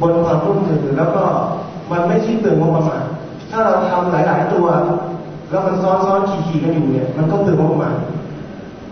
[0.00, 1.22] บนความร่วมมือแล้วก็
[1.90, 3.04] มันไม่ชิ้นเปลืองงบประมาณ
[3.50, 4.66] ถ้าเราทำหลาย ๆ ตัว
[5.50, 7.94] แล้วมันซ้อนๆขี่ๆกันอยู่เนี่ย มันก็เปลืองงบประมาณ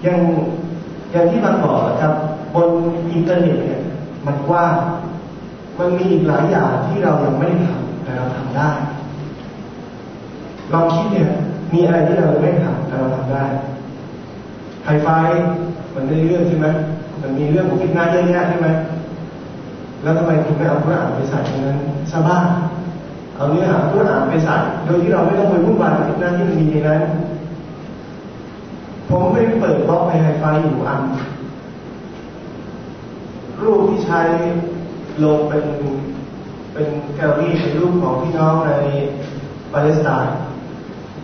[0.03, 0.19] อย่าง
[1.12, 2.12] อย่างที่มันบอกนะครับ
[2.54, 2.69] บน
[3.12, 3.80] อินเทอร์เน็ตเนี่ย
[4.27, 4.74] มันกว้าง
[5.79, 8.70] มันมีอีกหลายอย่างที่เรายังไม่ได้ทำแต่เราทำได้
[10.73, 11.29] ลองคิดเนี่ย
[11.73, 13.45] มีอะไรที่เราไม่ทำแต่เราทำได้
[14.84, 15.09] ไฮไฟ
[15.95, 16.68] มันได้เรื่องใช่ไหม
[17.23, 18.68] มันมีเรื่องของฟิตนาเยอะแยะใช่ไหม
[20.07, 21.79] แล้วทำไมคุณไม่เอาพุทธอ่านไปใส่ตรงนั้น
[22.11, 22.46] ซะบ้าง
[23.35, 27.00] เอาเนื้อหาพุทธอ่านไปใส่โดยที่เราไม่ต้องไปวุ่นวายกับฟิตนาที่มันมีในนั้น
[29.08, 31.03] ผมไม่เปิดบล็อกในไฮไฟอยู่อัน
[33.62, 34.20] รูปที่ใช้
[35.22, 35.64] ลงเป็น
[36.73, 38.73] เป็นแกลลี่เป็นรูปของพี่น้องใน
[39.73, 40.34] ปาเลสไตน์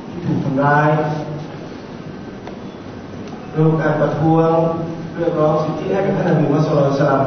[0.09, 0.88] ที่ถูกทำร้าย
[3.57, 4.51] รูปการประท้วง
[5.16, 7.23] เรียกร้องสิทธิให้กับท่านนบีมุฮัมมัดสุลลัม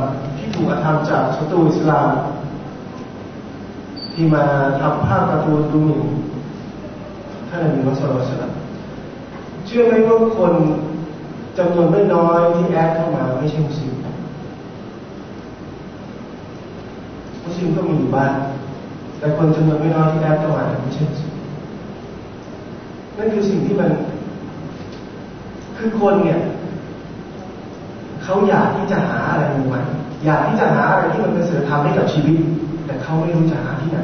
[0.56, 2.10] ถูกกระทำจากศัตรูอิสลาม
[4.14, 4.44] ที่มา
[4.82, 6.02] ทำภาพการ์ตูนดูหมิ่น
[7.48, 8.52] ท่านนบีมุฮัมมัสุลลัม
[9.66, 10.54] เชื่อไหมว่าคน
[11.58, 13.94] จำนวนไม่น้อยที่แอดเข้ามาไม่ใช่มุสลิม
[17.44, 18.32] มุสลิมก็มีอยู่บ้าง
[19.18, 21.34] แต่คนจำนวนไม่น้อยที่แอดเข้ามาไม่ใช่มุสลิม
[23.18, 23.90] นั่นคือสิ่งที่มัน
[25.78, 26.40] คือคนเนี่ย
[28.24, 29.82] เขาอยากที่จะหาอะไรใหม่
[30.26, 32.38] อยากที่จะหาอะไรที่มันเป็นศีลธรรมให้กับชีวิต
[32.86, 34.00] แต่เขาไม่รู้จะหาที่ไหน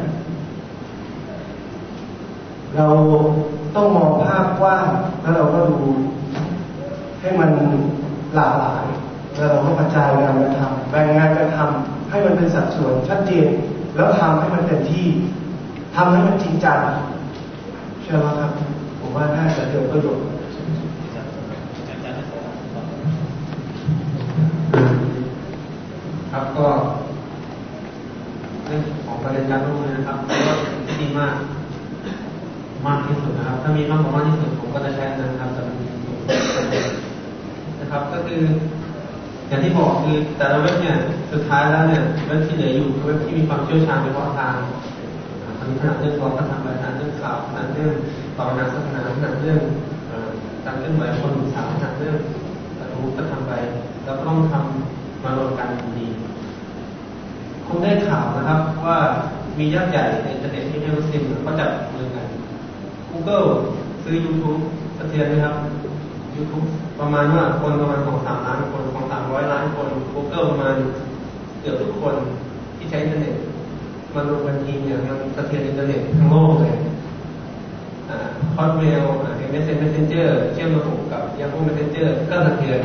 [2.76, 2.88] เรา
[3.76, 4.86] ต้องมองภาพกว้าง
[5.22, 5.80] แล้วเราก็ดู
[7.20, 7.50] ให้มัน
[8.36, 8.86] หลากหลาย
[9.38, 13.48] แล้วเราก็กระจายงานกันทำแบ่งงานกันทำให้มันเป็นสัดส่วนชัดเจน
[13.96, 15.08] แล้วทำให้มันเต็มที่
[15.96, 16.80] ทำให้มันจริงจัง
[18.02, 18.52] เชื่อไหมครับ
[19.00, 20.26] ผมว่าน่าจะเกิดประโยชน์
[29.52, 30.54] การร่วมมือนะครับก็
[30.88, 31.36] ที่ดีมาก
[32.86, 35.78] มากที่สุดนะครับ ถ้ามีมากกว่ามากที่สุดผมก็จะใช้นะครับจะเป็น
[37.80, 38.42] นะครับ ก็คือ
[39.48, 40.98] อย่างที่บอกคือแต่ละเว็บเนี่ย
[41.32, 44.56] สุดท้ายแล้วเนี่ยเว็บที่เหลืออยู่คือเว็บที่มีความเชี่ยวชาญเฉพาะทาง
[45.60, 47.94] ทางขนาดเรื่องความก็ทำไปขนาดเรื่องข่าวขนาดเรื่อง
[48.38, 49.60] ต่อนาศาสนาขนาดเรื่อง
[50.66, 52.16] การเคลื่อนไหวคนสาวขนาดเรื่อง
[52.78, 53.54] กระทู้ก็ทำไป
[54.04, 56.08] แล้วก็ต้องทำมารวมกันดี
[57.68, 59.00] คงได้ข่าวนะครับว่า
[59.58, 62.28] มียักษ์ใหญ่ในอินเทอร์เน็ตที่ไม่รู้สิมเขาจับมือกัน
[63.12, 63.48] Google
[64.04, 64.62] ซื้อ YouTube
[64.98, 65.56] สะเทือนไหมครับ
[66.36, 66.68] YouTube
[67.00, 70.76] ประมาณว่าคนประมาณของสามล้านคนของสามร้อยล้านคน Google ประมาณ
[71.60, 72.16] เกือบทุกคน
[72.78, 73.36] ที่ใช้อินเทอร์เน็ต
[74.16, 76.76] มารวมกันทีเนี่ยมันสะเทือนอินเทอร์เน็ตทั้งโลกเลย
[78.56, 79.04] Hotmail
[79.38, 82.82] MSN Messenger เชื่อมระบบกับย a h o o Messenger ก็สะเทือน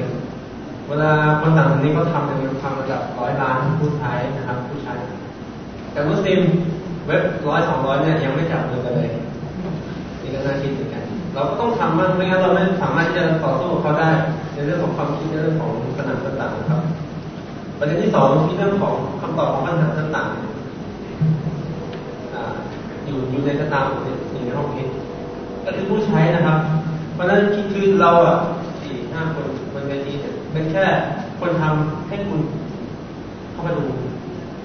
[0.89, 4.95] เวลาคนต่างประเทศเขาทำเนี่ยมันทำระดับร้อยล้านผู้ใช้นะครับผู้ใช้
[5.97, 6.41] แต่มุสลิม
[7.07, 9.11] เว็บร้อยสองร้อยเนี่ยยังไม่จับมือกันเลย
[10.23, 11.03] นี่ก็น่าคิดเหมือนกัน
[11.35, 14.11] เราก็ต้องทำมันไม่งั้นเราไม่สามารถจะต่อสู้กับเขาได้
[14.55, 16.81] ในเรื่องของความคิดในเรื่องของสนามต่างๆครับ
[17.79, 20.35] ประเด็นที่สองที่เรื่องของคำตอบของปัญหาต่างๆ
[23.07, 23.93] อยู่อยู่ในสตาร์อ
[24.33, 24.87] ยู่ในห้องคิด
[25.65, 26.59] ก็คือผู้ใช้นะครับ
[27.15, 27.41] เพราะฉะนั้น
[27.73, 28.37] คือเราอะ
[28.81, 30.13] สี่ห้าคนบนเวที
[30.53, 30.85] เป็นแค่
[31.41, 32.41] คนทำให้คุณ
[33.53, 33.85] เข้ามาดู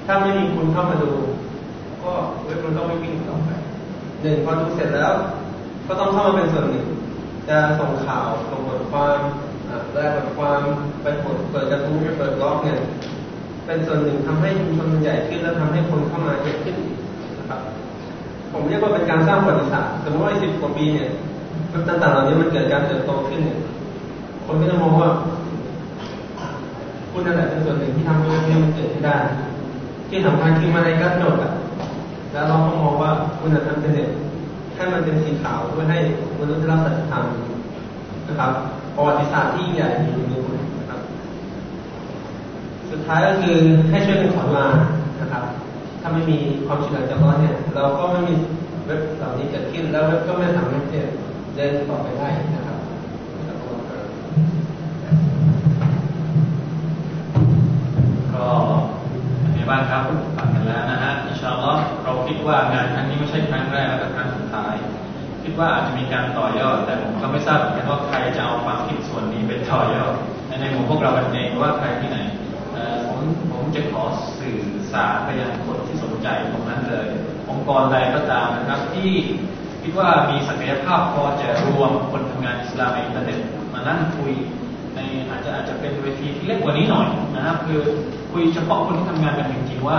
[0.05, 1.11] ถ้าไม่มีคุณเข้ามาดู
[2.03, 2.11] ก็
[2.45, 3.49] เว็บมันก็ไม่วิ่งต่อไป
[4.21, 5.13] หนึ่งพอดูเสร็จแล้ว
[5.87, 6.85] ก็ต้องเข้ามาเป็นส่วนหนึ่ง
[7.49, 9.19] จะส่งข่าวส่งบทความ
[9.91, 10.59] แปลบทความ
[11.01, 12.77] ไปเปิดเปิดกระทู้เปิดบล็อกเนี่ย
[13.65, 16.75] เป็นส่วนหนึ่งทำให้ชุมชนมันใหญ่ขึ้นและทำให้คนเข้ามาเยอะขึ้น
[17.37, 17.61] นะครับ
[18.51, 21.09] ผมเรียกว่าเป็นการสร้างประวัติศาสตร์สมมติว่าสิบกว่าปีเนี่ย
[21.87, 23.59] ต่างๆเหล่านี้มันเกิดการเติบโตขึ้นเนี่ย
[24.45, 25.09] คนก็จะมองว่า
[27.11, 29.17] คุณนั่นแหละเป็นส่วนหนึ่งที่ทำให้มันเกิดขึ้นได้
[30.11, 31.53] ที่สำคัญคือมาในการโดดอะ
[32.31, 34.09] แล้วเราก็มองว่าคุณทำเป็นเด็ก
[34.75, 35.97] ให้มันเป็นสีขาวเพื่อให้
[36.39, 37.23] มนุษย์ได้รับสัจธรรม
[38.27, 38.51] นะครับ
[38.95, 40.99] ประวัติศาสตร์ที่ใหญ่อยู่ในคุณนะครับ
[42.91, 43.57] สุดท้ายก็คือ
[43.89, 44.65] ให้ช่วยกันขอมา
[45.21, 45.43] นะครับ
[46.01, 48.33] ถ้าไม่มีความช่วยเหลือจากเราเนี่ย เราก็ไม่มี
[48.85, 51.01] เว็บเหล่านี้เกิดขึ้นแล้วเว็บก็ไม่สามารถจะ
[51.55, 52.60] เดินต่อไปได้นะ
[59.71, 60.03] บ้านครับ
[60.37, 64.73] ฟังกันแล้วนะฮะอินชาอัลลอฮ์เราคิดว่างานครั้งนี้ไม่ใช่ครั้งแรกและครั้งสุดท้าย
[65.43, 70.15] คิดว่าอาจจะมีการต่อยอด แต่ผมก็ไม่ทราบเหมือนกันว่าใครจะเอาความคิดส่วนนี้เป็นต่อยอด
[70.61, 72.19] ในหมู่พวกเราเองว่าใครที่ไหน
[73.07, 73.19] ผม
[73.51, 74.03] ผมจะขอ
[74.39, 74.57] สื่อ
[74.93, 77.07] สารไปยังคนที่สนใจตรงนั้นเลย
[77.49, 79.11] องค์กรใดก็ตามนะครับที่
[79.81, 83.39] คิดว่ามีศักยภาพพอจะรวมคนทำงานอิสลามในอินเทอร์เน็ต
[83.73, 84.33] มานั่งคุย
[84.95, 84.99] ใน
[85.29, 87.81] อาจจะอาจจะเป็นเวทีที่เล็กกว่านี้หน่อยนะครับ คือ
[88.31, 89.97] คุยเฉพาะคนที่ทำงานกันจริงๆว่า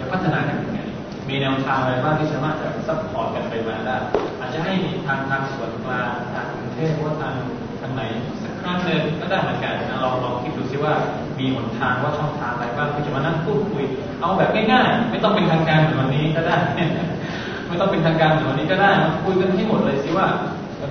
[0.00, 0.80] จะพัฒนากันยังไง
[1.28, 3.96] มีแนวทางอะไรบ้างที่สามารถจะ support กันไปมาได้
[4.40, 4.72] อาจจะให้
[5.06, 7.34] ทางทางส่วนกลางทางกรุงเทพว่าทาง
[7.80, 8.02] ทางไหน
[8.42, 10.92] สักครั้งหนึ่งก็ได้เหมือนกันนะลองลองคิดดูซิว่า
[11.38, 13.84] มีหนทางว่าช่องทางอะไรบ้างที่จะมานั่งพูดคุย
[14.20, 16.56] เอาแบบง่ายๆไม่ต้องเป็นทางการเหมือนวันนี้ก็ได้
[17.68, 18.90] ไม่ต้องเป็นทางการเหมือนวันนี้ก็ได้
[19.24, 20.26] คุยกันให้หมดเลยสิว่า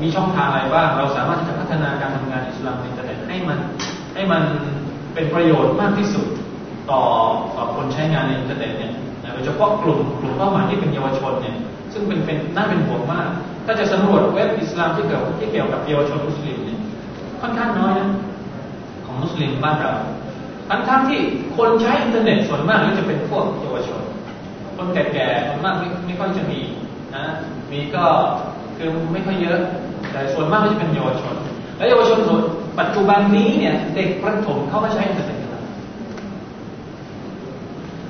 [0.04, 3.60] มีช่องทางอะไรบ้างเราสามารถที่จะพัฒนาการทำงานอิสลามในอินเทอร์เน็ต ให้มัน
[4.16, 4.44] ให้มัน
[5.14, 6.28] เป็นประโยชน์มากที่สุด
[6.92, 7.02] ต่อ
[7.56, 8.94] ต่อคนใช้งานในอินเทอร์เน็ตเนี่ย
[9.34, 11.56] โดยเฉพาะกลุ่มกลุ่มเป้าหมายที่เป็นเยาวชนเนี่ย
[11.94, 13.28] ซึ่งเป็นเป็นน่าเป็นห่วงมาก
[13.66, 16.80] ถ้าจะสำรวจเว็บอิสลามที่เกี่ยวที่เกี่ยวกับเยาวชนมุสลิมเนี่ย
[17.42, 18.10] ค่อนข้างน้อยนะ
[19.06, 19.94] ของมุสลิมบ้านเรา
[20.70, 21.20] ทั้งทั้งที่
[21.58, 24.02] คนใช้อินเทอร์เน็ตส่วนมากก็จะเป็นพวกเยาวชน
[24.78, 26.60] คนแก่ๆส่วนมากไม่ไม่ค่อยจะมี
[27.16, 27.24] นะ
[27.72, 28.04] มีก็
[28.78, 29.60] คือไม่ค่อยเยอะ
[30.12, 31.36] แต่ส่วนมากก็จะเป็นเยาวชน
[31.78, 32.42] และเยาวชนส่วน
[32.80, 35.64] ปัจจุบันนี้เนี่ยเด็กประถมเขามาใช้อินเทอร์เน็ตกันแล้ว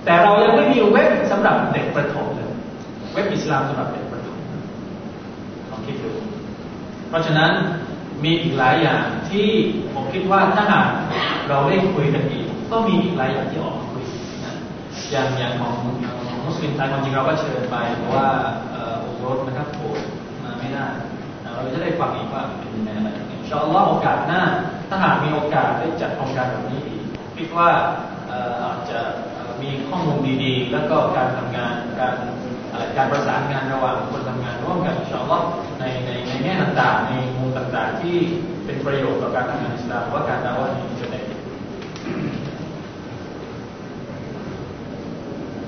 [0.06, 2.51] แต่เรายังไม่มีเว็บสำหรับเด็กประถมเลย
[3.13, 4.38] เว็บอิสลามสำหรับเด็กประถม
[5.69, 6.12] ลองคิดดู
[7.10, 7.51] เพราะฉะนั้น
[8.24, 9.48] มีอีกหลายอย่างที่
[9.94, 10.88] ผมคิดว่าถ้าหาก
[11.50, 14.04] เราได้คุยกันอีกก็มีอีกหลายอย่างที่ออกมาคุย
[14.45, 14.54] นะ
[15.12, 15.74] อย่างอย่างของ
[16.27, 18.27] ของมุสลิมไทยความจริงเราก็เชิญไปเพราะว่า
[18.75, 19.89] อ่อโอรสนะครับโผล่
[20.44, 20.86] มาไม่ได้
[21.54, 23.09] เราจะได้ฟังอีกว่าเป็นยังไงอะไร
[23.44, 24.44] อินชาอัลลอฮ์โอกาสหน้า
[24.90, 27.01] ถ้าหากมีโอกาสได้จัดโครงการแบบนี้อีก
[27.36, 27.69] คิดว่า
[28.63, 29.00] อาจจะ
[29.62, 32.13] มีข้อมูลดีๆ แล้วก็การทำงานการ
[32.98, 35.45] การประสานงานระหว่างคนทำงานร่วมกันอินชาอัลลอฮ์
[35.80, 38.18] ในในในแง่ต่างๆ ในมุมต่างๆ ที่
[38.66, 41.24] เป็นประโยชน์ต่อการทำงานอิสลามว่าการดะอฺวะฮฺบนอินเทอร์เน็ต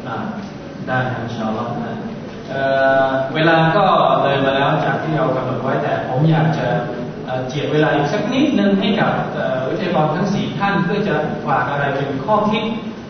[0.08, 0.18] อ่า
[0.88, 1.94] ได้ครับอินชาอัลลอฮ์นะ
[2.52, 2.62] อ่
[3.06, 3.86] อเวลาก็
[4.24, 6.68] เลยมาแล้วจากที่เรากำหนดไว้แต่ผมอยากจะ
[7.48, 9.12] เจียดเวลาอีกสักนิดนึงให้กับ
[9.70, 11.16] วิทยากรทั้งสี่ท่านเพื่อจะ
[11.48, 12.64] ฝากอะไรเป็นข้อคิด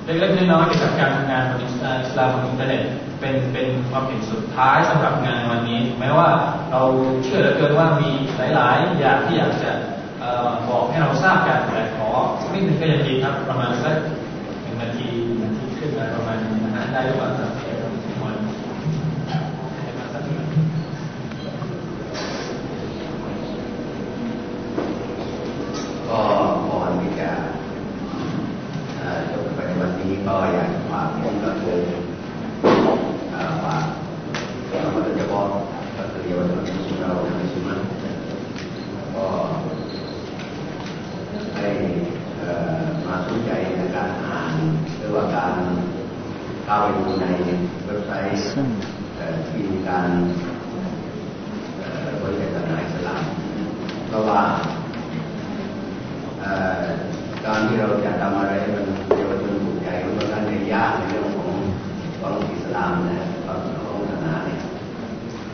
[0.05, 2.81] เล็กๆน้อยๆเกี่ยวกับการทำงานบนอิสอิสลามบนอินเทอร์เน็ต
[3.19, 6.29] เป็นเป็นความเห็นสุดท้ายสำหรับงานวันนี้ แม้ว่า
[6.71, 6.81] เรา
[7.23, 8.09] เชื่อเหลือเกินว่ามี
[8.55, 9.71] หลายๆ อย่างที่อยากจะ
[10.69, 12.09] บอกให้เราทราบกันแต่ขอ
[12.41, 13.95] สักนิดนึงก็ยังดีครับ ประมาณสัก
[14.63, 17.51] หนึ่งนาทีหนึ่งนาทีขึ้นอะไรประมาณนี้นะฮะได้หรือเปล่าครับ
[18.19, 18.35] หมด
[19.73, 20.47] ให้มาสักหน่อย
[26.09, 26.19] ก็
[26.69, 27.29] ก่อนที่จะ
[28.97, 31.79] เอ่อจบไปในวันนี้ก็อยากจะฝากคนก็คือ
[33.31, 33.83] เอ่อฝาก
[34.67, 35.45] เราโดยเฉพาะ
[35.97, 37.79] ก็คือเยาวชนของเราในชีวิต
[39.15, 39.25] ก็
[41.55, 41.67] ให้
[42.39, 44.53] เอ่อมาสนใจในการอ่าน
[44.97, 45.53] หรือว่าการ
[46.65, 47.25] เข้าไป ดูใน
[47.85, 48.43] เว็บไซต์
[49.17, 50.07] เอ่อที่มีการ
[51.77, 53.23] เอ่อบริจาคศาสนาอิสลาม
[54.07, 54.41] เพราะว่า
[56.41, 56.83] เอ่อ
[57.45, 58.85] การที่เราจะทำอะไรให้มัน
[59.17, 61.51] เยาวชนถูกใจมันก็ท่านในยากในเรื่องของ
[62.19, 64.59] ของอิสลามนะของของศาสนาเนี่ย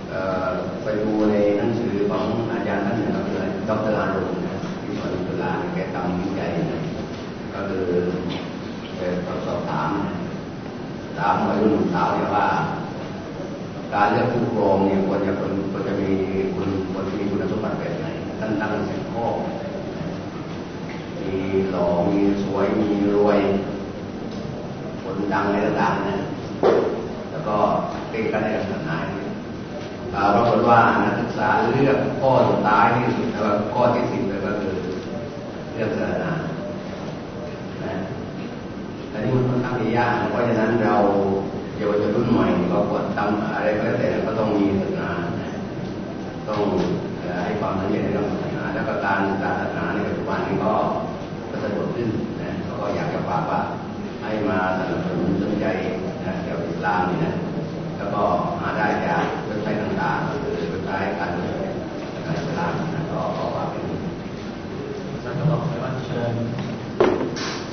[0.09, 0.47] เอ่อ
[0.83, 3.37] ไปดูในหนังสือของอาจารย์ท่านหนึ่งก็คือ
[3.69, 6.81] ดรอารุณนะที่สอนจุฬาเนี่ยแกทำวิจัยนะ
[7.53, 7.85] ก็คือ
[8.97, 9.01] แก
[9.45, 10.15] สอบถามนะ
[11.17, 12.47] ถามวัยรุ่นหนุ่มสาวเนี่ยว่า
[13.93, 16.09] การเลือกผู้ปกครองเนี่ยควรจะคนควรจะมี
[16.55, 18.05] คุณควรจะมีคุณสมบัติแบบไหน
[18.39, 19.25] ท่านตั้งสิบข้อ
[21.21, 21.35] มี
[21.71, 23.39] หล่อมีสวย มีรวย
[25.03, 26.17] คนดังอะไรต่างๆนะ
[27.31, 27.57] แล้วก็
[28.51, 29.27] เป็นกันในศาสนาเนี่ย
[30.15, 33.43] อ่าปรากฏว่านักศึกษาเลือกข้อสุดท้ายที่สุดแล้ว
[33.73, 34.75] ข้อที่สิบเลยก็คือ
[35.73, 36.31] เรื่องศาสนา
[37.83, 37.93] นะ
[39.09, 40.95] แต่นี่มันค่อนข้างยากเพราะฉะนั้นเรา
[41.77, 45.09] เยาวชนรุ่นใหม่ก็ควรทำอะไรก็แล้วแต่ก็ต้องมีศาสนา
[45.41, 45.51] นะ
[46.47, 46.61] ต้อง
[47.45, 50.73] ให้ความสนใจในเรื่องศาสนาแล้วก็การศึกษาศาสนาในปัจจุบันนี้ก็
[51.49, 52.07] ก็สะดวกขึ้น
[52.41, 53.59] นะก็อยากจะฝากว่า
[54.21, 55.65] ให้มาสนับสนุนสนใจ
[56.25, 57.33] นะเกี่ยวกับอิสลามนี่นะ
[58.13, 58.23] ก็
[58.59, 61.55] หาได้จากเว็บไซต์ต่างๆหรือเว็บไซต์การเมือง
[62.25, 63.83] การอิสลามนะก็ขอฝากเป็น
[65.23, 66.33] ท่านก็บอกไปว่าเชิญ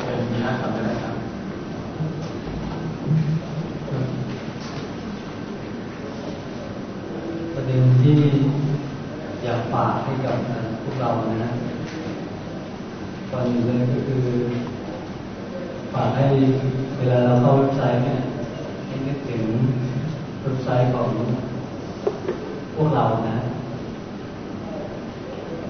[0.01, 1.15] เชิญมีนักทำก็ได้ครับ
[7.55, 8.19] ประเด็นที่
[9.43, 10.37] อยากฝากให้กับ
[10.83, 11.51] พวกเรานะฮะ
[13.31, 14.25] ตอนนี้เลยก็คือ
[15.93, 16.27] ฝากให้
[16.99, 18.19] เวลาเราเข้าเว็บไซต์เนี่ย
[18.87, 19.43] ให้นึกถึง
[20.69, 21.11] เว็บไซต์ของ
[22.75, 23.39] พวกเรานะ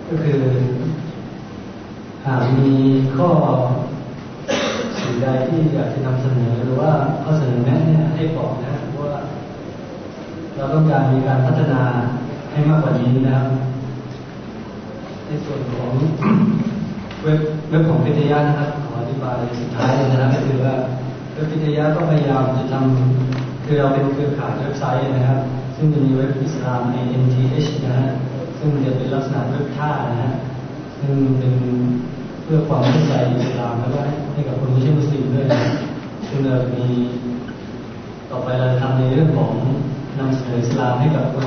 [0.08, 0.40] ก็คือ
[2.24, 2.72] หากมี
[3.16, 3.28] ข้อ
[5.00, 9.12] สิ่งใดที่อยากจะนำเสนอหรือว่าข้อเสนอแนะเนี่ยให้บอกนะว่า
[10.56, 11.82] เราต้องการมีการพัฒนา
[12.52, 13.46] ให้มากกว่านี้นะครับ
[15.26, 15.92] ในส่วนของ
[17.22, 17.40] เว็บ
[17.70, 20.74] เว็บของพิทยานะครับขออธิบายสุดท้ายนะครับก็คือว่า
[21.34, 25.40] ว็บพิทยาก็พยายามจะทำ คือเราเป็นเครือข่ายเว็บไซต์นะครับ
[25.76, 28.10] ซึ่งจะมีเว็บอิสลาม INTH นะฮะ
[28.58, 30.32] ซึ่งจะเป็นลักษณะเว็บท่านะฮะ
[31.00, 31.54] ซึ่งเป็น
[32.44, 34.00] เพื่อความเข้าใจอิสลามแล้วก็
[34.32, 35.62] ให้กับคนไม่ใช่มุสลิมด้วยนะ
[36.28, 36.86] ซึ่งเรามี
[38.30, 39.52] ต่อไปเราทำในเรื่องของ
[40.18, 41.46] นำเสนออิสลามให้กับคน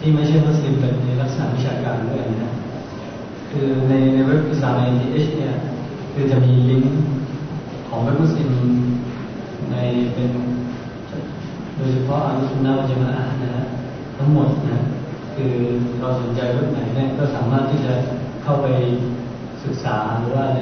[0.00, 2.52] ที่ไม่ใช่มุสลิมเป็นในลักษณะวิชาการด้วยนะ
[3.50, 5.54] คือในในเว็บอิสลาม INTH เนี่ย
[6.12, 6.94] คือจะมีลิงก์
[7.88, 8.50] ของเว็บมุสลิม
[9.70, 9.76] ใน
[10.14, 10.30] เป็น
[11.88, 13.12] ยเฉพาะอาลุสนนะวัจมา
[13.42, 13.64] นะฮะ
[14.16, 14.78] ทั้งหมดนะ
[15.34, 15.52] คือ
[16.00, 17.92] เราสนใจเว็บไหนเนี่ยก็สามารถที่จะ
[18.42, 18.66] เข้าไป
[19.64, 20.60] ศึกษาหรือว่าใน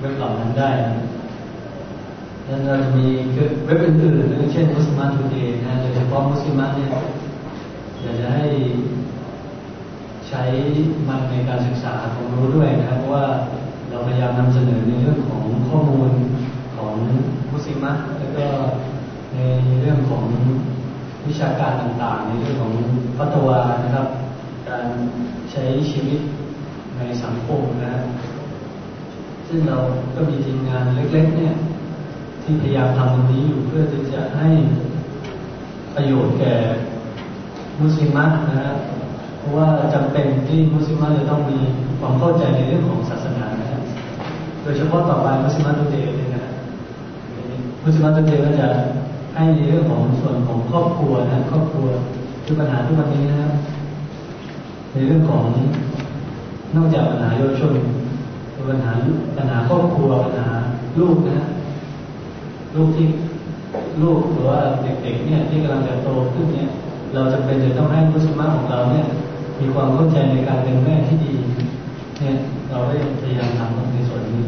[0.00, 1.04] เว็บเหล่านั้นได้นะ
[2.44, 6.90] แล้วเราจะมีเว็บอื่นๆเช่น Muslim Today นะโดยเฉพาะมุสลิมเนี่ย
[8.00, 8.46] อยากจะให้
[10.28, 10.42] ใช้
[11.08, 13.26] มันในการศึกษาความรู้ด้วยนะครับเพราะว่า
[13.90, 16.10] เราพยายามนำเสนอในเรื่องของข้อมูล
[16.76, 16.94] ของ
[17.52, 17.86] มุสลิม
[18.18, 18.46] แล้วก็
[19.38, 19.44] ใน
[19.82, 20.24] เรื่องของ
[21.26, 22.72] วิชาการต่างๆ ในเรื่องของ
[23.18, 24.06] พัฒวานะครับ
[24.68, 24.86] การ
[25.52, 26.20] ใช้ชีวิต
[26.98, 28.02] ในสังคมนะ
[29.48, 29.78] ซึ่งเรา
[30.14, 31.54] ก็มีทีมงานเล็ก ๆ เนี่ย
[32.42, 34.48] ที่พยายามทำตรงนี้อยู่เพื่อที่จะให้
[35.94, 36.54] ประโยชน์แก่
[37.80, 38.18] มุสลิม
[38.48, 38.78] นะครับ
[39.38, 41.58] เพราะว่าจำเป็นที่มุสลิมจะต้องมี
[42.00, 43.68] ความเข้าใจในเรื่องของศาสนานะ
[44.62, 46.46] โดยเฉพาะต่อไปมุสลิมตุเตเลยนะ
[47.84, 48.68] มุสลิมตุเตก็จะ
[49.34, 51.86] ให้ในเรื่องของส่วนของครอบครัวนะครอบครัว
[52.44, 53.52] คือปัญหาทุกวันนี้นะครับ
[54.92, 55.44] ในเรื่องของ
[56.76, 57.72] นอกจากปัญหาเยาวชน
[58.70, 58.92] ปัญหา
[59.36, 60.48] ปัญหาครอบครัวปัญหา
[61.00, 61.46] ลูกนะ
[62.74, 63.06] ลูกที่
[64.02, 66.70] ลูกหรือว่าเด็กๆเนี่ยที่กำลังจะโตขึ้นเนี่ย
[67.14, 69.06] เราจำเป็นจะต้องให้มุสลิมของเราเนี่ย
[69.60, 71.34] มีความเข้าใจในการเป็นแม่ที่ดี
[72.20, 72.36] เนี่ย
[72.70, 74.42] เราได้พยายามทำในส่วนนี้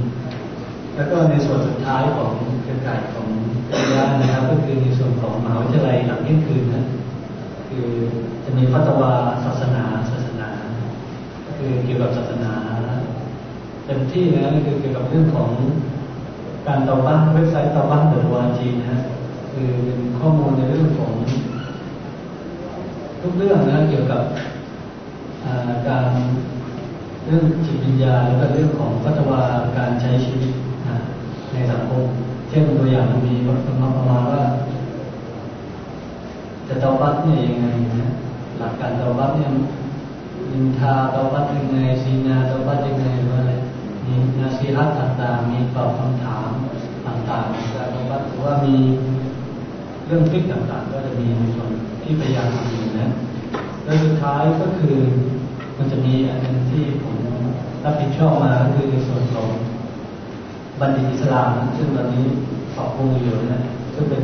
[1.00, 3.26] แล้วก็ในส่วนสุดท้ายของเครือข่ายของ
[3.68, 6.84] วิทยานะครับ ก็คือในส่วนของมหาวิทยาลัยหลังเที่ยงคืนนะ
[7.68, 7.88] คือ
[8.44, 9.12] จะมีพัฒวา
[9.44, 10.48] ศาสนาศาสนา
[11.56, 12.52] คือเกี่ยวกับศาสนา
[13.84, 15.50] เต็มที่นะคือเกี่ยวกับเรื่องของ
[16.66, 19.00] การต่อบ้านเว็บไซต์ต่อบ้านเดอะวาจีนะ
[19.52, 21.12] คือเป็นข้อมูลในเรื่องของ
[23.20, 24.22] ทุกเรื่องนะเกี่ยวกับ
[25.88, 26.06] การ
[27.26, 29.42] เรื่องจิตวิญญาณแล้วก็เรื่องของพัฒนา
[29.76, 30.52] การใช้ชีวิต
[31.52, 32.04] ในสังคม
[32.48, 34.42] เช่นตัวอย่างมีประมาประมาณว่า
[36.66, 38.10] จะเตาบัตเนี่ยยังไงนะ
[38.58, 39.50] หลักการเตาบัตเนี่ย
[40.50, 43.06] นินทาเตาบัตยังไงสีนาเตาบัตยังไง
[43.38, 43.52] อะไร
[44.04, 46.48] มีนาซีรัตต่างๆมีตอบคำถาม
[47.06, 48.76] ต่างๆการเตาบัตหรือว่ามี
[50.06, 51.70] เรื่องฟิกต่างๆ ก็จะมีในส่วน
[52.02, 53.10] ที่พยายามทำอยู่นะ
[53.84, 54.96] แล้วสุดท้ายก็คือ
[55.76, 57.16] มันจะมีอันนึงที่ผม
[57.84, 59.48] รับผิดชอบมาก็คือในส่วนของ
[60.80, 62.24] บัณฑิตอิสลามซึ่งตอนนี้
[62.76, 63.62] ปรับปรุงอยู่นะ
[63.94, 64.22] ซึ่งเป็น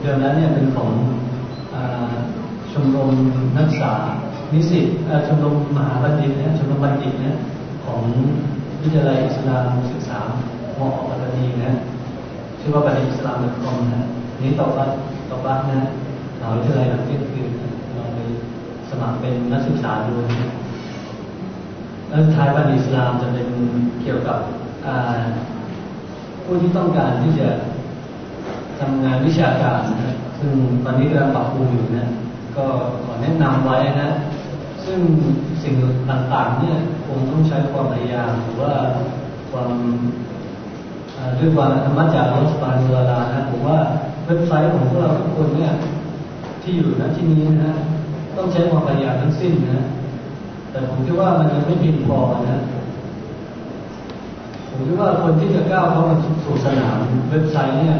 [0.00, 0.90] เดือนนั้นเนี่ยเป็นของ
[2.72, 3.10] ชมรม
[3.56, 3.92] นักศึกษา
[4.52, 4.86] นิสิต
[5.26, 7.36] ชมรมมหาบัณฑิตนะชมรมบัณฑิตนะ
[7.84, 8.00] ของ
[8.82, 10.18] วิทยาลัยอิสลามศึกษา
[10.78, 11.72] มอปัตตานีนะ
[12.60, 14.02] ชื่อว่าบัณฑิตอิสลามเดคอมนะ
[14.42, 14.78] นี้ต่อไป
[15.30, 15.88] ต่อไปนะ
[16.38, 17.50] มหาวิทยาลัยหลังเที่ยงคืน
[17.94, 18.18] เราไป
[18.90, 20.50] สมัครเป็นนักศึกษาด้วยนะ
[22.08, 23.48] แล้วท้ายบัณฑิตอิสลามจะเป็น
[24.02, 24.38] เกี่ยวกับ
[26.46, 27.48] ผู้ที่ต้องการที่จะ
[28.80, 30.52] ทำงานวิชาการนะซึ่ง
[30.84, 32.06] ตอนนี้กำลังปรับปรุงอยู่นะ
[32.56, 32.64] ก็
[33.04, 34.10] ขอแนะนำไว้นะ
[34.84, 34.98] ซึ่ง
[35.62, 35.74] สิ่ง
[36.10, 36.76] ต่างๆเนี่ย
[37.06, 38.72] คงต้องใช้ความพยายามหรือว่า
[39.50, 39.70] ความ
[41.38, 43.78] ด้วยความธรรมจากรัฐบาลเวลานะผมว่า
[44.26, 45.72] เว็บไซต์ของพวกเราทุกคนเนี่ย
[46.62, 47.72] ที่อยู่ณที่นี้นะ
[48.36, 49.84] ต้องใช้ความพยายามทั้งสิ้นนะ
[50.70, 52.18] แต่ผมคิดว่ามันยังไม่เพียงพอ
[52.50, 52.60] นะ
[54.76, 56.98] ผมคิดว่าคนที่จะก้าวเข้ามาสู่สนาม
[57.30, 57.98] เว็บไซต์เนี่ย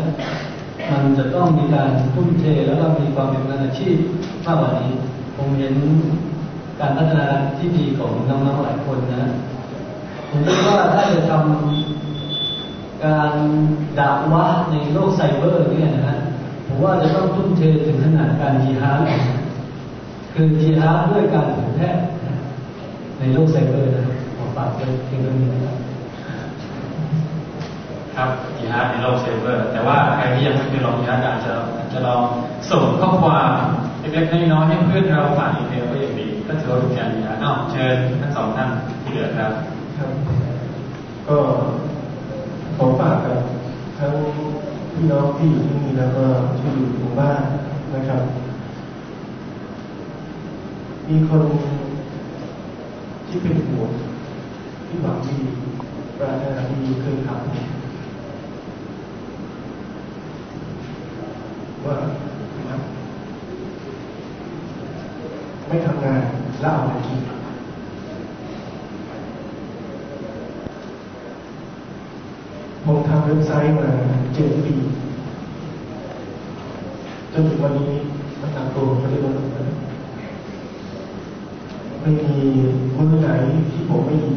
[0.90, 3.96] มันจะต้องมีการทุ่มเทแล้วก็มีความเป็นมืออาชีพ
[4.46, 4.92] มากกว่านี้
[5.36, 5.74] ผมเห็น
[6.80, 7.26] การพัฒนา
[7.58, 9.30] ที่ดีของน้องๆหลายคนนะ
[10.30, 13.32] ผมคิดว่าถ้าจะทำการ
[13.98, 16.18] ดะอฺวะฮฺในโลกไซเบอร์เนี่ยนะฮะ
[16.66, 19.04] ผมว่าจะต้องทุ่มเทถึงขนาดการจีฮาร์
[20.32, 21.90] คือจีฮาร์ด้วยการเผยแพร่
[23.18, 24.04] ในโลกไซเบอร์นะ
[24.36, 25.76] ขอฝากไว้เพียงเท่านี้นะครับ
[28.16, 31.52] ครับญิฮาดในโลกไซเบอร์ แต่ว่าใครที่ยังไม่เคยลองญิฮาดอาจจะ
[31.92, 32.22] จะลอง
[32.70, 33.50] ส่งข้อความ
[34.00, 38.70] เล็กๆน้อยๆให้เพื่อนเราผ่านอีเมลก็ยังดีก็ถือว่าเป็นการจีฮาร์อ้าวเชิญทั้งสองท่าน
[39.02, 39.52] ที่เหลือครับ
[39.96, 40.10] ครับ
[41.28, 41.36] ก็
[42.76, 43.38] ขอฝากกับ
[43.98, 44.14] ทั้ง
[44.92, 46.24] พี่น้องที่อยู่ที่นี่แล้วก็
[46.58, 47.40] ที่อยู่ทางบ้าน
[47.94, 48.22] นะครับ
[51.08, 51.42] มีคน
[53.28, 53.90] ที่เป็นห่วง
[54.88, 55.36] ที่หวังดี
[56.18, 57.75] ปรารถนาดีเคยถามผ
[61.88, 61.98] ว่า
[65.68, 66.22] ไม่ทำงาน
[66.60, 67.20] แล้วเอาอะไรกิน
[72.84, 73.88] ผมทำเว็บไซต์มา
[74.34, 74.74] เจ็ดปี
[77.32, 77.92] จนถึงวันนี้
[78.40, 79.30] มันตามตัวเขาเรียกว่
[82.00, 82.32] ไม่มี
[82.96, 83.30] มือไหน
[83.70, 84.32] ที่ผมไม่มี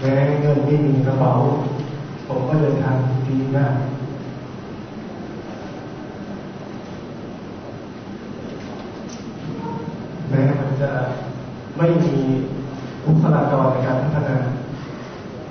[0.00, 1.32] แม้เงินไม่มีกระเป๋า
[2.26, 2.96] ผมก็เดินทาง
[3.28, 3.74] ดีมาก
[10.28, 10.90] แม้มันจะ
[11.76, 12.14] ไม่มี
[13.04, 14.36] บุคลากรในการพัฒนา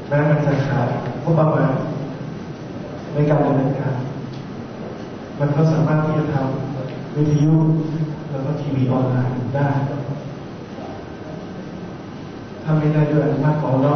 [0.08, 0.88] แม้มันจะขาด
[1.24, 1.74] งบประมาณ
[3.14, 3.96] ในการดำเนินการ
[5.40, 7.54] มันก็สามารถที่จะทำวิทยุ
[8.30, 9.70] แล้วก็ทีวีออนไลน์ได้
[12.64, 13.94] ถ้าไม่ได้ด้วยอนุญาตของเรา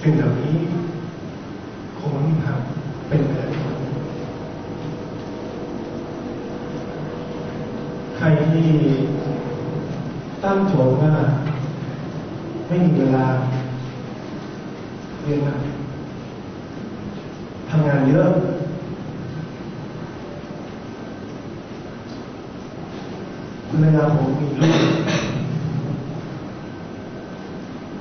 [0.00, 0.56] สิ่งเหล่านี้
[1.98, 2.58] คงไม่ทาง
[3.08, 3.46] เป็นไปได้
[8.16, 8.68] ใครที่
[10.44, 11.12] ตั้งโจทย์ว่า
[12.66, 13.26] ไม่มีเวลา
[15.22, 15.58] เรียนหนัก
[17.68, 18.30] ทำงานเยอะ
[23.74, 24.76] ภรรยาผมมีลูก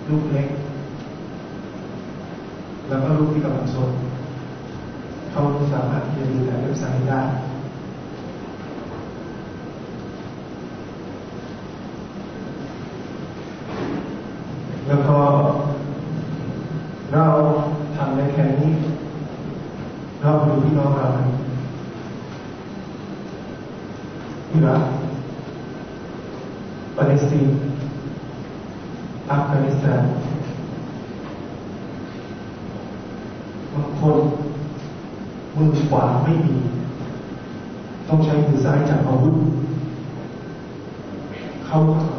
[0.09, 0.49] ลูกเล็ก
[2.87, 3.77] แล้วก็ลูกที่กำลังโต
[5.31, 5.39] เขา
[5.73, 7.21] สามารถที่จะดูแลเว็บไซต์ได้
[14.87, 15.17] แล้วก็
[17.13, 17.25] เรา
[17.95, 18.71] ทำได้แค่นี้
[20.21, 21.07] เราไปดูพี่น้องเรา
[24.51, 24.83] อิรัก
[27.21, 27.59] ปาเลสไตน์
[29.29, 30.03] อัฟกานิสถาน
[33.73, 34.17] บางคน
[35.55, 36.55] มือขวาไม่มี
[38.07, 39.35] ต้องใช้มือซ้ายจับอาวุธ
[41.65, 41.77] เข้า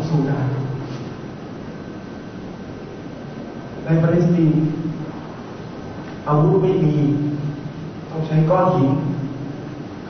[0.09, 0.39] สู้ได้
[3.85, 4.61] ในปาเลสไตน์
[6.29, 6.95] อาวุธไม่มี
[8.11, 8.93] ต้องใช้ก้อนหิน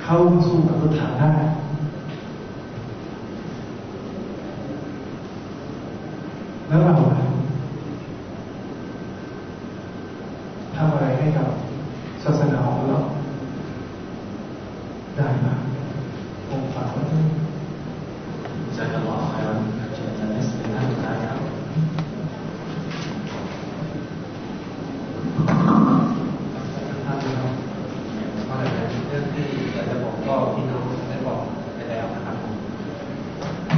[0.02, 1.32] เข้าสู้กับรถถังได้
[6.72, 6.94] แล้วเรา
[10.76, 11.48] ทำอะไรให้กับ
[12.24, 12.98] ศาสนาของเรา
[15.16, 15.48] ได้ไหม
[16.48, 17.24] ผมฝากไว้ด้วย
[18.76, 19.84] จะจะรอใครวันจะ
[20.18, 21.38] จะไม่เป็นหน้าสุดท้ายครับ
[27.06, 27.52] ท่านนะครับ
[28.48, 31.40] ก็หลายๆเรื่องที่อยากจะบอกก็พี่น้องได้บอก
[31.74, 32.36] ไปแล้วนะครับ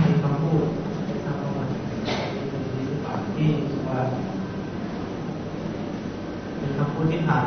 [0.04, 0.64] มีคำพูด
[1.06, 3.48] ไม่ทราบว่ามันเป็นที่หรือเปล่าที่
[3.88, 3.98] ว่า
[6.58, 7.44] เป็นคำพูดที่ผ่าน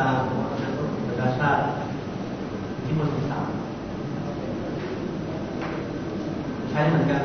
[0.00, 0.72] สายตาของนัก
[1.06, 1.60] ประชาชาติ
[2.84, 3.48] ที่มันสาม
[6.70, 7.22] ใช้เหมือนกัน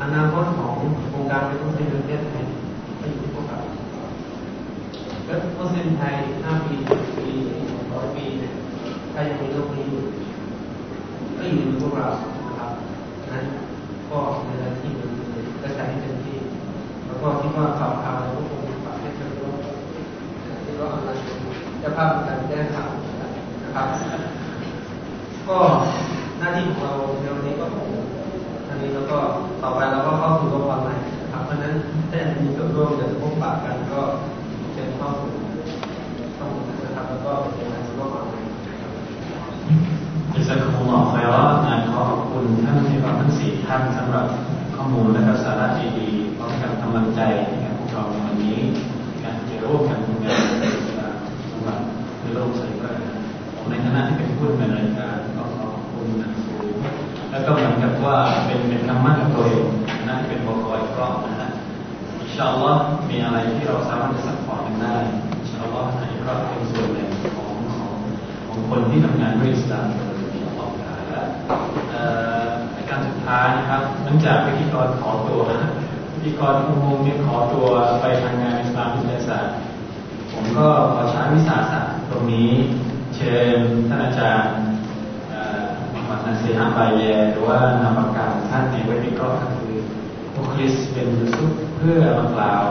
[0.00, 0.74] อนาคตของ
[1.08, 2.44] โครงการเป็นมุสลิมในประเทศไทย
[2.98, 3.58] ไม่อยู่ที่พวกเรา
[5.24, 7.34] แล้วมุสลิมไทย5ปี10ปี
[7.72, 8.54] 100ปีเนี่ย
[9.12, 10.02] ถ้ายังมีโลกนี้อยู่
[11.36, 12.08] ก็อยู่ในพวกเรา
[12.46, 12.70] นะครับ
[13.32, 13.44] นั้น
[14.10, 15.10] ก็ในหน้าที่มัน
[15.62, 16.36] กระจายให้เต็มที่
[17.06, 19.54] แล้วก็คิดว่าข่าวข่าวเราก็คงฝากให้เชิญร่วม
[20.64, 21.10] ที่ก็อะไร
[21.82, 22.90] จะภาพการแจ้งข่าว
[23.64, 23.88] นะครับ
[25.48, 25.56] ก็
[26.38, 27.88] หน้าที่ของเราในวันนี้ก็คง
[28.68, 29.18] อันนี้แล้วก็
[29.62, 31.74] ต่อไปเราก็เข้าสู่โลกออนไลน์นะครับเพราะฉะนั้น
[32.10, 34.00] ถ้าอยากมีส่วนร่วมอยากจะพบปะกันก็
[34.72, 35.30] เชิญเข้าสู่
[36.36, 36.50] ช่อง
[36.84, 38.92] นะครับแล้วก็เป็นการร่วมออนไลน์นะครับ
[40.34, 43.14] อิสระคุณหมอคอยว่าอ่านขอขอบคุณท่านที่ฟัง
[43.74, 44.26] ท่านสำหรับ
[44.76, 45.66] ข้อมูลและสาระ
[45.98, 47.20] ดีๆพร้อมกับกำลังใจ
[76.42, 77.66] กรอุโมงค์นี้ขอตัว
[78.00, 79.54] ไปทางงานอิสลามวิทยาศาสตร์
[80.32, 82.50] ผมก็ขอใช้วิสาสะตรงนี้
[83.16, 84.52] เชิญท่านอาจารย์
[85.30, 87.02] เอ่อมุฮัมมัดนันซีฮะบายแย
[87.32, 89.72] หรือว่านามปากกาของท่านในเว็บนี้ก็คือ
[90.34, 92.64] มุคลิสเป็นยูซุปเพื่อมากล่าว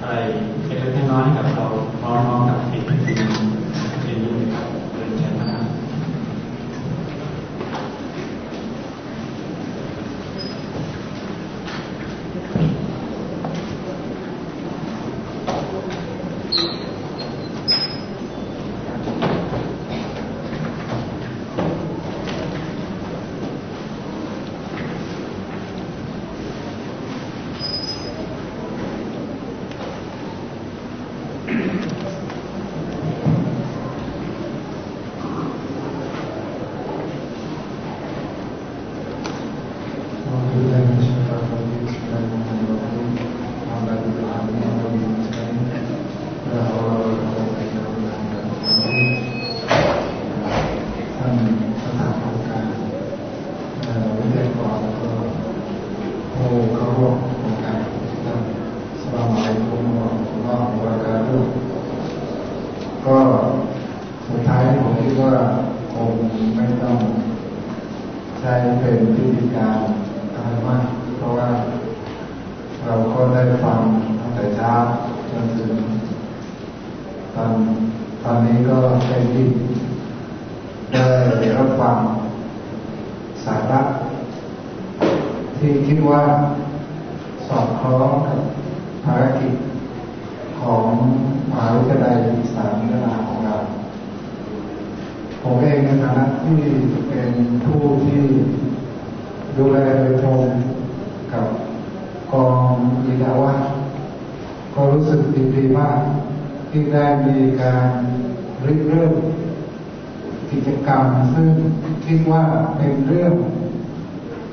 [0.00, 0.14] อะไร
[0.66, 1.66] เล็กๆน้อยๆให้กับเรา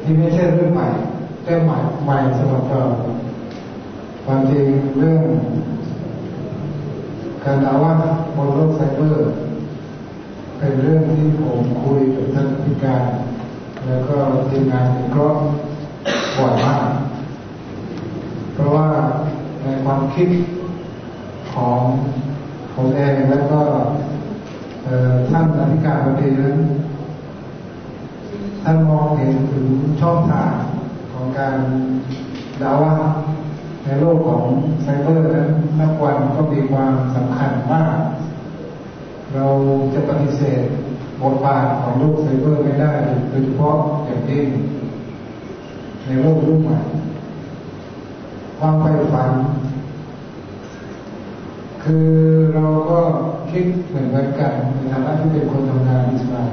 [0.06, 0.88] ที่ไม่ใช่เรื่องใหม่
[1.44, 2.82] แต่ใหม่ใหม่สำหรับเรา
[4.26, 4.66] ความจริง
[5.00, 5.24] เรื่อง
[7.44, 7.92] การดาว่า
[8.36, 9.32] บนโลกไซเบอร์
[10.58, 13.06] เป็นเรื่องที่ผมคุยกับท่านพิการ
[13.88, 14.16] แล้วก็
[14.50, 14.88] ทีมงาน
[15.18, 15.28] ก็
[16.38, 16.88] บ่อยมาก
[18.54, 18.88] เพราะว่า
[19.64, 20.30] ในความคิด
[21.54, 21.80] ของ
[22.74, 23.62] ผมเองแล้วก็
[25.30, 26.58] ท่านอธิการบดีนั้น
[28.68, 29.66] ท่านมองเห็นถึง
[30.02, 30.52] ช่องทาง
[31.14, 31.56] ของการ
[32.62, 32.94] ดาว่า
[33.84, 34.44] ในโลกของ
[34.84, 35.50] ไซเบอร์นั้น
[35.80, 37.98] นักวันก็มีความสำคัญมาก
[39.36, 39.46] เรา
[39.94, 40.62] จะปฏิเสธ
[41.22, 42.94] บทบาทของโลกไซเบอร์ไม่ได้
[43.30, 43.76] โดยเฉพาะ
[44.06, 44.48] อย่างยิ่ง
[46.06, 46.80] ในโลกรุ่นใหม่
[48.58, 49.32] ความไปฝัน
[51.84, 52.10] คือ
[52.56, 53.00] เราก็
[53.52, 56.44] คิดเหมือนกันในฐานะที่เป็นคนทำงานอิสระ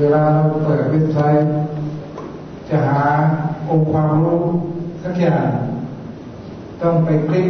[0.00, 1.48] เวลาเราเปิดเว็บไซต์
[2.68, 3.02] จะหา
[3.68, 4.42] องค์ความรู้
[5.02, 5.48] สักอย่าง
[6.82, 7.48] ต้องไปคลิก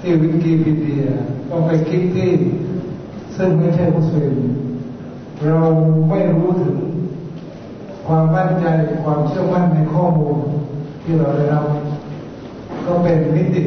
[0.00, 1.02] ที่วิกิพีเดีย
[1.50, 2.30] ต้องไปคลิกที่
[3.36, 4.36] ซึ่งไม่ใช่มุสลิม
[5.46, 5.58] เรา
[6.08, 6.76] ไม่รู้ถึง
[8.06, 8.66] ความมั่นใจ
[9.04, 10.38] ความเชื่อมั่นในข้อมูล
[11.02, 11.66] ที่เราได้รับ
[12.84, 13.62] ก็เป็นมิติ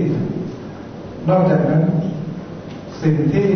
[1.30, 1.82] นอกจากนั้น
[3.02, 3.50] สิ่งที่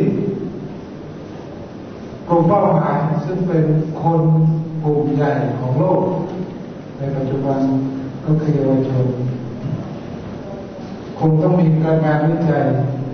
[2.27, 3.65] กลุ่มเป้าหมายซึ่งเป็น
[4.01, 4.21] คน
[4.83, 6.03] กลุ่มใหญ่ของโลก
[6.97, 7.59] ในปัจจุบัน
[8.25, 9.07] ก็คือเยาวชน
[11.19, 12.63] คงต้องมีการงานวิจัย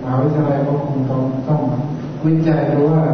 [0.02, 1.60] มหาวิทยาลัยก็คงต้องต้อง
[2.26, 3.04] วิจัยดูว่า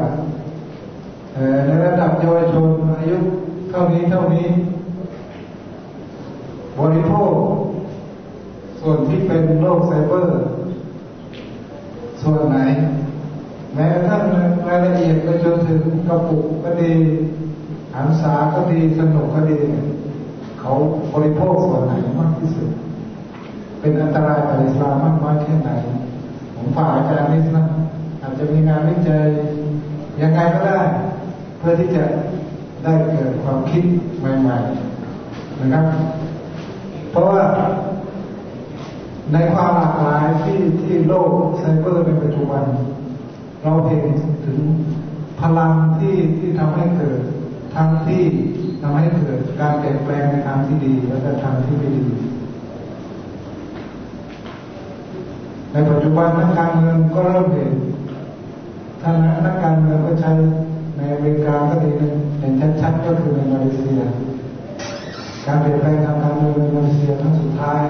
[1.67, 2.67] ในระดับเยาวชน
[2.99, 3.19] อายุ
[3.71, 4.47] เท่านี้เท่านี้
[6.79, 7.33] บริโภค
[8.81, 10.35] ส่วนที่เป็นโลกไซเบอร์
[12.23, 12.57] ส่วนไหน
[13.75, 14.23] แม้กระทั่ง
[14.67, 16.95] รายละเอียดไป จนถึงกระปุกก็ดี
[17.95, 19.61] หันษาก็ดีสนุกก็ดี
[20.61, 20.71] เขา
[21.13, 22.71] บริโภคส่วนไหนมากที่สุด
[23.81, 25.71] เป็นอันตรายต่ออิสลามมากน้อยแค่ไหน
[26.57, 27.65] ผมฝากอาจารย์นิดนะ
[28.23, 29.25] อาจจะมีงานวิจัย
[30.23, 30.79] ยังไงก็ได้
[31.59, 32.05] เพื่อที่จะ
[32.85, 33.85] ได้เกิดความคิด
[34.19, 35.85] ใหม่ๆนะครับ
[37.11, 37.43] เพราะว่า
[39.33, 42.65] ในความหลากหลายที่ที่โลกไซเบอร์ในปัจจุบัน
[43.63, 44.05] เราเห็น
[44.47, 44.59] ถึง
[45.41, 47.21] พลังที่ที่ทำให้เกิด
[47.75, 48.23] ทั้งที่
[48.83, 52.07] ทำให้เกิดการเปลี่ยนแปลงในทางที่ดี และก็ทางที่ไม่ดี
[55.73, 57.73] ในปัจจุบันนักการเมืองก็เริ่มเห็น
[59.03, 60.33] ทางนักการเมืองก็ใช้
[60.97, 61.91] ในอเมริกาก็ดี
[62.39, 64.01] เห็นชัดๆก็คือในมาเลเซีย
[65.47, 67.83] การเปลี่ยนแปลงทางการเมืองในมาเลเซียครั้งสุดท้าย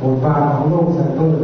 [0.00, 1.42] บทบาทของโลกไซเบอร์มีส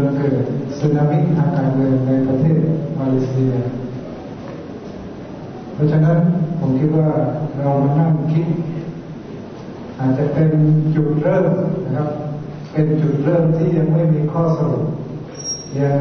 [0.00, 0.44] นเกิด
[0.78, 2.58] สึนามิทางการเมืองในประเทศ
[2.98, 3.52] มาเลเซีย
[5.74, 6.18] เพราะฉะนั้น
[6.58, 7.08] ผมคิดว่า
[7.60, 8.46] เรามานั่งคิด
[9.98, 10.50] อาจจะเป็น
[10.94, 11.46] จุดเริ่ม
[11.86, 12.08] นะครับ
[12.72, 14.84] เป็นจุดเริ่มที่ยังไม่มีข้อสรุป
[15.80, 16.00] ยัง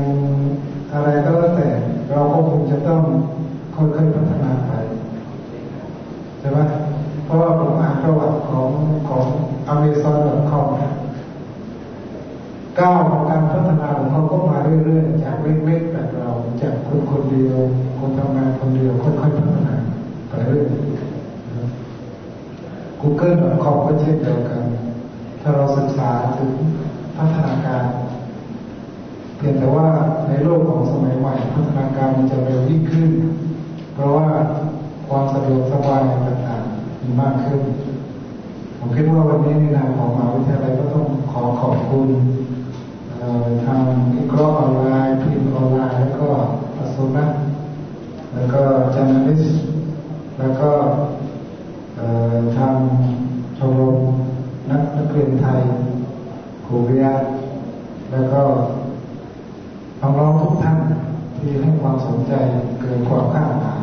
[0.93, 1.69] อะไรก็แล้วแต่
[2.09, 3.01] เราก็คงจะต้อง
[3.75, 4.73] ค่อยๆพัฒนาไป
[6.39, 6.59] ใช่ไหม
[7.25, 8.69] เพราะว่าผมอ่านประวัติของ
[9.09, 9.25] ของ
[9.71, 10.67] Amazon.com
[12.81, 17.57] ก้าวการพัฒนาของเขาก็มาเรื่อยๆจากเล็กๆแบบเราจากคนคนเดียว
[17.99, 19.75] คนทำงานคนเดียวค่อยๆพัฒนา
[20.29, 20.67] ไปเรื่อย
[23.01, 24.63] Google.com ก็เช่นเดียวกัน
[25.41, 26.51] ถ้าเราศึกษาถึง
[27.17, 27.83] พัฒนาการ
[29.37, 29.87] เพียงแต่ว่า
[30.27, 33.09] ในโลกของสมัยใหม่พัฒนาการมันจะเร็วยิ่งขึ้น
[33.93, 34.27] เพราะว่า
[35.07, 37.61] ความสะดวกสบายต่างๆมีมากขึ้น
[38.77, 42.09] ผมคิดว่าวันนี้ในนามของมหาวิทยาลัยก็ต้องขอขอบคุณ
[43.65, 43.83] ทาง
[44.15, 46.27] อิกรอออนไลน์พิมพ์ออนไลน์แล้วก็
[46.77, 47.25] อัสุนั
[48.33, 48.61] แล้วก็
[48.95, 49.45] จานาลิส
[50.39, 50.69] แล้วก็
[52.55, 52.75] ทาง
[53.57, 53.97] ชมรม
[54.69, 55.59] นักนักเรียนไทย
[56.65, 57.05] ครูวิทย
[58.11, 58.41] แล้วก็
[60.01, 60.77] น้องๆทุกท่าน
[61.37, 62.33] ที่ให้ความสนใจ
[62.79, 63.81] เกินความคาดหมาย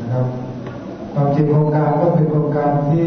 [0.00, 0.26] นะครับ
[1.34, 3.06] สี่โครงการก็เป็นโครงการที่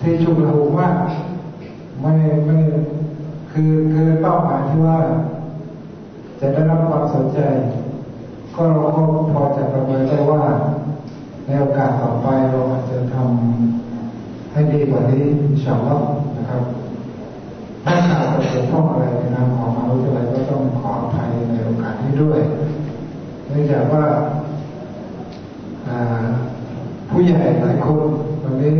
[0.00, 0.96] ที่ชุกระหุกมาก
[2.00, 2.12] ไม่
[2.46, 2.56] ไม่
[3.58, 4.98] คือคือเป้าหมายที่ว่า
[6.40, 7.38] จะได้รับความสนใจ
[8.54, 10.42] ก็เราก็พอจะประเมินได้ว่า
[11.46, 16.62] ในโอกาสต่อไปเราอาจจะทำให้ดีกว่านี้อินชาอัลลอฮ์นะครับ
[17.84, 22.40] ถ้าขาดตกบกพร่องอะไรในนามของมหาวิทยาลัยก็ต้องขออภัยในโอกาสนี้ด้วย
[23.48, 24.04] เนื่องจากว่า
[27.10, 28.02] ผู้ใหญ่หลายคน
[28.42, 28.74] วันนี้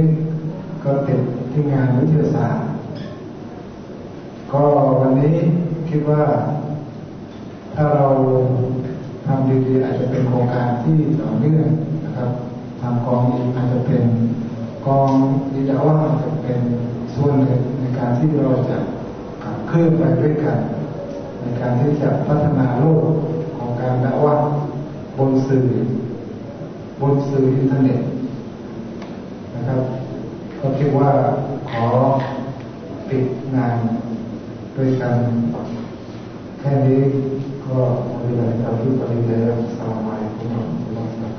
[0.85, 1.21] ก็ติด
[1.53, 2.66] ที่งานวิทยาศาสตร์
[4.53, 4.63] ก็
[5.01, 5.37] วันนี้
[5.89, 6.23] คิดว่า
[7.75, 8.07] ถ้าเรา
[9.27, 11.67] ทำดีๆอาจจะเป็นโครงการที่ต่อเนื่อง
[12.05, 12.31] นะครับ
[12.81, 14.03] ทางกองเองอาจจะเป็น
[14.87, 15.09] กอง
[15.53, 16.59] ดีดาว่าอาจจะเป็น
[17.15, 18.79] ส่วนหนึ่งในการที่เราจะ
[19.43, 20.59] ขับเคลื่อนไปด้วยกัน
[21.41, 23.05] ในการที่จะพัฒนาโลก
[23.57, 24.37] ของการดาว่า
[25.19, 25.67] บนสื่อ
[27.01, 28.01] บนสื่ออินเทอร์เน็ต
[29.55, 29.81] นะครับ
[30.61, 31.11] ก็คิดว่า
[31.71, 31.87] ขอ
[33.09, 33.25] ปิด
[33.57, 33.77] งาน
[34.77, 35.19] ด้วยกัน
[36.59, 37.03] แค่นี้
[37.67, 37.79] ก็
[38.13, 39.39] บริการเราที่ปริยา
[39.77, 41.33] สลามอะลัยกุมวสบาะห์มะตุลลอฮ์ครับ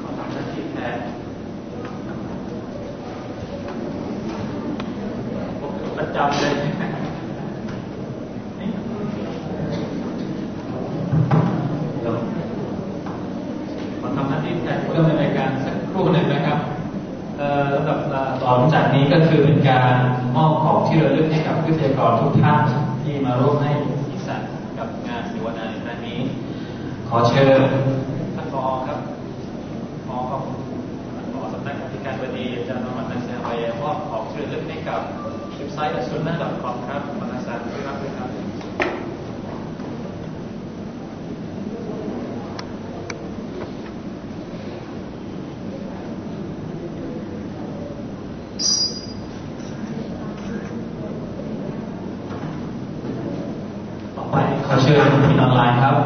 [0.00, 0.98] ขอทำหน้าที่แทน
[5.60, 5.62] ม
[5.96, 6.54] ประจำเลย
[12.02, 12.12] เรา
[14.00, 16.58] ขอทำหน้าที่แทนผู้ดำเนินรายการสักครู่หนึ่งนะครับ
[17.36, 17.98] เอ่อลำดับ
[18.50, 19.94] ต่อจากนี้ก็คือเป็นการ
[20.36, 22.60] มอบของที่ระลึกให้กับวิทยากรทุกท่าน
[23.02, 23.72] ที่มาร่วมให้
[24.12, 24.36] อิสระ
[24.78, 26.18] กับงานเสวนาในครั้งนี้
[27.08, 27.60] ขอเชิญ
[28.34, 28.98] ท่านผอครับ
[30.06, 30.42] ผอของ
[31.16, 35.00] ท่านผอสำนักอธิการบดีอาจารย์นมันันเซฮายมอบของที่ระลึกให้กับ
[35.56, 38.28] เว็บไซต์อัสุนนะ .com ครับมนัสสารด้วยครับด้วยครับ
[54.16, 55.96] ต่อไปขอเชิญพี่ออนไลน์ครับ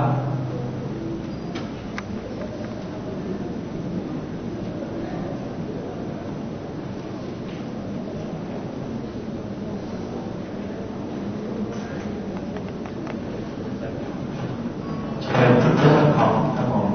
[15.22, 16.88] เชิญทุกท่านของครับผม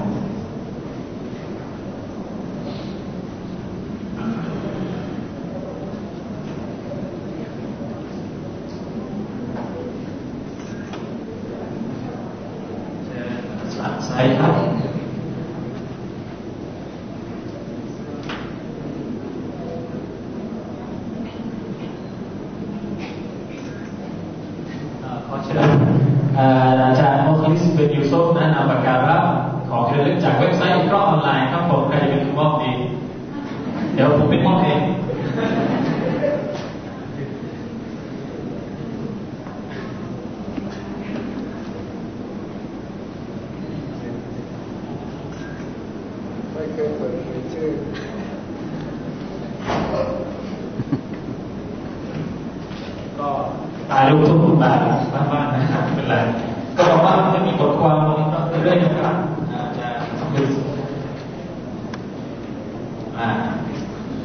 [13.06, 13.32] เชิญ
[13.78, 14.56] สามไซส์ครับ
[25.02, 25.70] เอ่อขอเชิญ
[26.36, 29.18] เอ่ออาจารย์โมคลิสเป็นยูโซฟนะนำปากการั
[29.70, 32.72] ของที่ระลึกจากเว็บไซต์กรอออนไลน์ครับผมใครจะเป็นผู้มอบดี
[33.94, 34.82] เดี๋ยวผมเป็นมอบเอง
[46.52, 47.70] ไม่เคยเปิดเผยชื่อ
[53.20, 53.30] ก็
[53.92, 54.78] ตายรู้ทุกบาท
[55.32, 56.16] บ้านๆนะครับเป็นไร
[56.78, 58.22] ก็บอกว่าจะมีบทความลง
[58.64, 59.16] เรื่อยๆนะครับ
[59.80, 60.02] จารย์
[60.34, 60.48] คือ
[63.18, 63.30] อ่า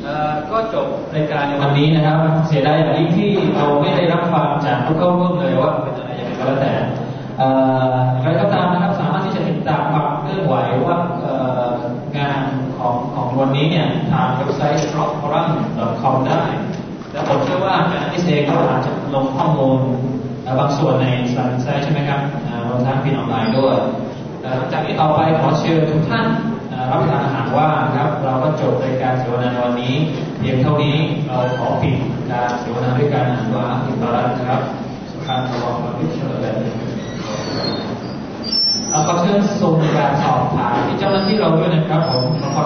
[0.03, 2.16] เอ่อก็จบรายการในวันนี้นะครับ
[2.48, 6.72] เสียดายอย่างยิ่งที่เราไม่ได้รับฟังจากผู้เข้าร่วมเลยว่าเป็นอะไรอยังไงก็แล้วแต่
[7.38, 7.48] เอ่
[7.92, 10.55] ออย่างไรก็ตามนะครับสามารถที่จะติดตามความเคลื่อนไหว
[10.87, 10.96] ว่า
[12.18, 12.40] งาน
[12.79, 16.42] ของของวันนี้เนี่ยทางเว็บไซต์ rockforum.com ได้
[17.12, 19.79] แล้วผมเชื่อว่าอารพิเซก็อาจจะ ลงข้อมูล
[20.59, 23.77] บางส่วนในสไลด์ไซต์ใช่ไหมครับอ่ารวมทั้งพินออนไลน์ด้วย
[24.57, 26.27] หลังจากนี้ต่อไปขอเชิญทุกท่าน
[26.90, 29.94] รับประทานอาหารว่างครับ เราก็จบรายการเสวนาในวันนี้
[30.38, 30.96] เพียงเท่านี้
[31.29, 31.96] เราขอปิด
[32.31, 34.62] การเสวนาด้วยการอ่านว่าอิบารัตนะครับ
[35.11, 36.55] สุขานตลอดมาพิเศษเลย
[38.90, 42.62] เราขอเชิญส่งการสอบถามที่เจ้าหน้าที่เราด้วยนะครับผมขอ